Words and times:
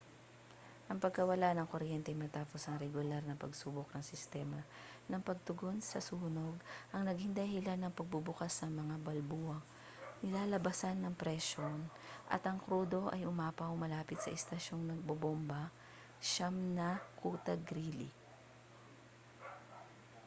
ang 0.89 0.97
pagkawala 1.03 1.49
ng 1.53 1.69
kuryente 1.73 2.09
matapos 2.23 2.61
ang 2.65 2.81
regular 2.85 3.21
na 3.25 3.37
pagsubok 3.43 3.85
ng 3.93 4.01
sistema 4.11 4.57
ng 5.09 5.21
pagtugon 5.29 5.77
sa 5.81 5.99
sunog 6.09 6.55
ang 6.93 7.03
naging 7.05 7.33
dahilan 7.39 7.77
ng 7.81 7.93
pagbubukas 7.97 8.49
ng 8.65 8.73
mga 8.81 8.95
balbulang 9.07 9.61
nilalabasan 10.25 10.97
ng 11.05 11.13
presyon 11.23 11.79
at 12.33 12.41
ang 12.49 12.57
krudo 12.65 13.01
ay 13.15 13.29
umapaw 13.31 13.69
malapit 13.83 14.17
sa 14.21 14.33
istasyong 14.37 14.81
nagbobomba 14.89 15.61
9 16.17 16.49
ng 16.79 16.97
kuta 17.21 17.53
greely 17.69 18.09